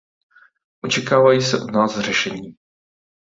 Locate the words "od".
1.59-1.71